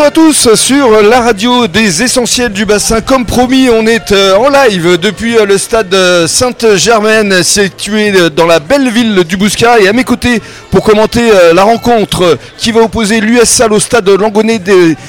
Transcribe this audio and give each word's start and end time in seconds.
Bonjour 0.00 0.08
à 0.08 0.32
tous 0.32 0.54
sur 0.54 1.02
la 1.02 1.20
radio 1.20 1.66
des 1.66 2.02
essentiels 2.02 2.54
du 2.54 2.64
bassin. 2.64 3.02
Comme 3.02 3.26
promis, 3.26 3.68
on 3.68 3.86
est 3.86 4.12
euh, 4.12 4.34
en 4.36 4.48
live 4.48 4.96
depuis 4.96 5.36
euh, 5.36 5.44
le 5.44 5.58
stade 5.58 5.92
euh, 5.92 6.26
Sainte-Germaine 6.26 7.42
situé 7.42 8.10
dans 8.34 8.46
la 8.46 8.60
belle 8.60 8.88
ville 8.88 9.24
du 9.24 9.36
Bouscat 9.36 9.78
et 9.78 9.88
à 9.88 9.92
mes 9.92 10.04
côtés 10.04 10.40
pour 10.70 10.84
commenter 10.84 11.30
la 11.52 11.64
rencontre 11.64 12.38
qui 12.56 12.70
va 12.70 12.80
opposer 12.80 13.20
l'US 13.20 13.44
Salle 13.44 13.72
au 13.72 13.80
stade 13.80 14.08
Langonnet 14.08 14.62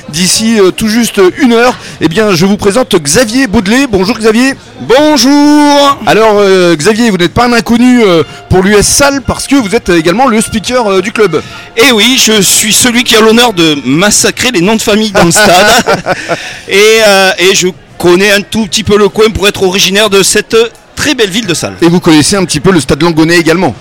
d'ici 0.09 0.57
tout 0.75 0.87
juste 0.87 1.21
une 1.37 1.53
heure. 1.53 1.77
Eh 2.01 2.09
bien, 2.09 2.33
je 2.33 2.47
vous 2.47 2.57
présente 2.57 2.95
Xavier 2.95 3.45
Baudelet. 3.45 3.85
Bonjour 3.87 4.17
Xavier. 4.17 4.55
Bonjour. 4.81 5.99
Alors 6.07 6.41
Xavier, 6.73 7.11
vous 7.11 7.17
n'êtes 7.17 7.35
pas 7.35 7.45
un 7.45 7.53
inconnu 7.53 8.01
pour 8.49 8.63
l'US 8.63 8.81
Salle 8.81 9.21
parce 9.21 9.45
que 9.45 9.55
vous 9.55 9.75
êtes 9.75 9.89
également 9.89 10.25
le 10.25 10.41
speaker 10.41 11.03
du 11.03 11.11
club. 11.11 11.43
Eh 11.77 11.91
oui, 11.91 12.19
je 12.19 12.41
suis 12.41 12.73
celui 12.73 13.03
qui 13.03 13.15
a 13.15 13.21
l'honneur 13.21 13.53
de 13.53 13.77
massacrer 13.85 14.49
les 14.51 14.61
noms 14.61 14.75
de 14.75 14.80
famille 14.83 15.11
dans 15.11 15.25
le 15.25 15.31
stade. 15.31 15.47
Euh, 16.73 17.31
et, 17.37 17.53
je 17.55 17.67
connais 17.97 18.31
un 18.31 18.41
tout 18.41 18.65
petit 18.65 18.83
peu 18.83 18.97
le 18.97 19.09
coin 19.09 19.29
pour 19.29 19.47
être 19.47 19.63
originaire 19.63 20.09
de 20.09 20.23
cette 20.23 20.55
très 20.95 21.13
belle 21.15 21.29
ville 21.29 21.45
de 21.45 21.53
Salles. 21.53 21.75
Et 21.81 21.87
vous 21.87 21.99
connaissez 21.99 22.35
un 22.35 22.45
petit 22.45 22.59
peu 22.59 22.71
le 22.71 22.79
stade 22.79 23.01
Langonnet 23.01 23.37
également 23.37 23.75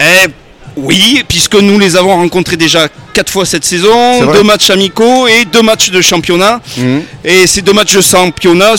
eh, 0.00 0.28
oui, 0.76 1.22
puisque 1.28 1.54
nous 1.54 1.78
les 1.78 1.96
avons 1.96 2.16
rencontrés 2.16 2.56
déjà 2.56 2.88
quatre 3.12 3.30
fois 3.30 3.46
cette 3.46 3.64
saison, 3.64 4.32
deux 4.32 4.42
matchs 4.42 4.70
amicaux 4.70 5.28
et 5.28 5.44
deux 5.44 5.62
matchs 5.62 5.90
de 5.90 6.00
championnat. 6.00 6.60
Mhm. 6.76 7.02
Et 7.24 7.46
ces 7.46 7.62
deux 7.62 7.72
matchs 7.72 7.94
de 7.94 8.00
championnat 8.00 8.74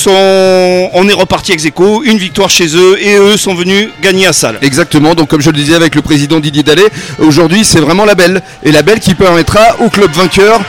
sont, 0.00 0.90
on 0.94 1.08
est 1.08 1.12
reparti 1.12 1.52
ex 1.52 1.64
aequo, 1.64 2.02
une 2.04 2.18
victoire 2.18 2.48
chez 2.48 2.74
eux 2.76 2.96
et 3.00 3.16
eux 3.16 3.36
sont 3.36 3.54
venus 3.54 3.88
gagner 4.02 4.26
à 4.26 4.32
Salle. 4.32 4.58
Exactement, 4.62 5.14
donc 5.14 5.28
comme 5.28 5.42
je 5.42 5.50
le 5.50 5.56
disais 5.56 5.74
avec 5.74 5.94
le 5.94 6.02
président 6.02 6.40
Didier 6.40 6.62
Dallet, 6.62 6.88
aujourd'hui 7.18 7.64
c'est 7.64 7.80
vraiment 7.80 8.04
la 8.04 8.14
belle. 8.14 8.42
Et 8.62 8.72
la 8.72 8.82
belle 8.82 9.00
qui 9.00 9.14
permettra 9.14 9.76
au 9.80 9.88
club 9.88 10.10
vainqueur 10.12 10.60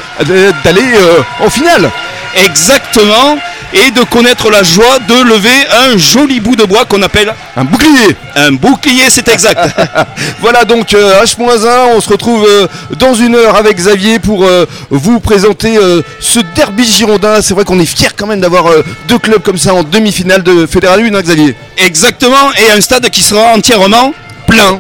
d'aller 0.63 0.81
euh, 0.95 1.21
en 1.40 1.49
finale. 1.49 1.90
Exactement 2.35 3.38
et 3.73 3.91
de 3.91 4.03
connaître 4.03 4.49
la 4.49 4.63
joie 4.63 4.99
de 5.07 5.13
lever 5.13 5.49
un 5.85 5.98
joli 5.98 6.40
bout 6.40 6.55
de 6.55 6.63
bois 6.63 6.85
qu'on 6.85 7.01
appelle 7.01 7.34
un 7.55 7.63
bouclier. 7.63 8.15
Un 8.35 8.51
bouclier, 8.51 9.09
c'est 9.09 9.27
exact. 9.27 9.59
voilà 10.40 10.65
donc 10.65 10.90
H-1, 10.91 11.41
euh, 11.41 11.96
on 11.96 12.01
se 12.01 12.09
retrouve 12.09 12.46
euh, 12.48 12.68
dans 12.98 13.13
une 13.13 13.35
heure 13.35 13.55
avec 13.55 13.77
Xavier 13.77 14.20
pour 14.20 14.43
euh, 14.43 14.65
vous 14.90 15.20
présenter 15.20 15.77
ce 16.20 16.40
derby 16.55 16.85
girondin. 16.85 17.41
C'est 17.41 17.54
vrai 17.54 17.65
qu'on 17.65 17.79
est 17.79 17.85
fiers 17.85 18.09
quand 18.15 18.27
même 18.27 18.41
d'avoir 18.41 18.65
deux 19.07 19.20
clubs 19.20 19.41
comme 19.41 19.57
ça 19.57 19.74
en 19.74 19.84
demi-finale 19.84 20.43
de 20.43 20.65
Fédéral 20.65 21.01
1, 21.01 21.13
hein, 21.13 21.21
Xavier? 21.21 21.55
Exactement, 21.77 22.51
et 22.57 22.71
un 22.71 22.81
stade 22.81 23.09
qui 23.09 23.21
sera 23.21 23.53
entièrement 23.53 24.13
plein 24.48 24.79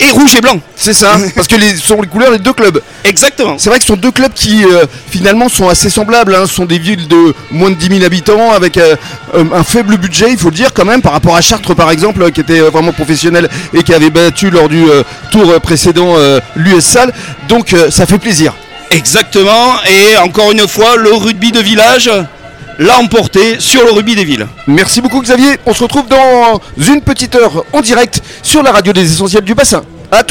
et 0.00 0.10
rouge 0.10 0.34
et 0.34 0.40
blanc. 0.40 0.58
C'est 0.76 0.94
ça, 0.94 1.16
parce 1.34 1.46
que 1.46 1.60
ce 1.60 1.76
sont 1.76 2.00
les 2.00 2.08
couleurs 2.08 2.32
des 2.32 2.38
deux 2.38 2.52
clubs. 2.52 2.82
Exactement. 3.04 3.56
C'est 3.58 3.68
vrai 3.68 3.78
que 3.78 3.84
ce 3.84 3.92
sont 3.92 4.00
deux 4.00 4.10
clubs 4.10 4.32
qui 4.32 4.64
euh, 4.64 4.86
finalement 5.10 5.48
sont 5.48 5.68
assez 5.68 5.90
semblables. 5.90 6.34
Hein. 6.34 6.46
Ce 6.46 6.54
sont 6.54 6.64
des 6.64 6.78
villes 6.78 7.06
de 7.06 7.34
moins 7.50 7.70
de 7.70 7.76
10 7.76 7.96
000 7.98 8.04
habitants 8.04 8.52
avec 8.52 8.78
euh, 8.78 8.96
un 9.34 9.62
faible 9.62 9.96
budget, 9.96 10.32
il 10.32 10.38
faut 10.38 10.50
le 10.50 10.56
dire 10.56 10.72
quand 10.72 10.84
même, 10.84 11.02
par 11.02 11.12
rapport 11.12 11.36
à 11.36 11.40
Chartres 11.40 11.74
par 11.74 11.90
exemple, 11.90 12.30
qui 12.32 12.40
était 12.40 12.60
euh, 12.60 12.70
vraiment 12.70 12.92
professionnel 12.92 13.48
et 13.74 13.82
qui 13.82 13.94
avait 13.94 14.10
battu 14.10 14.50
lors 14.50 14.68
du 14.68 14.84
tour 15.30 15.60
précédent 15.60 16.16
l'US 16.56 16.80
Salle. 16.80 17.12
Donc 17.48 17.74
ça 17.90 18.06
fait 18.06 18.18
plaisir. 18.18 18.54
Exactement, 18.90 19.74
et 19.86 20.16
encore 20.16 20.50
une 20.50 20.66
fois, 20.66 20.96
le 20.96 21.12
rugby 21.12 21.52
de 21.52 21.60
village 21.60 22.10
l'a 22.80 22.98
emporté 22.98 23.60
sur 23.60 23.84
le 23.84 23.92
rugby 23.92 24.16
des 24.16 24.24
villes. 24.24 24.46
Merci 24.66 25.00
beaucoup 25.02 25.20
Xavier, 25.20 25.58
on 25.66 25.74
se 25.74 25.82
retrouve 25.82 26.08
dans 26.08 26.60
une 26.78 27.02
petite 27.02 27.34
heure 27.34 27.64
en 27.74 27.82
direct 27.82 28.22
sur 28.42 28.62
la 28.62 28.72
radio 28.72 28.92
des 28.92 29.12
essentiels 29.12 29.44
du 29.44 29.54
bassin. 29.54 29.82
A 30.10 30.24
tout 30.24 30.28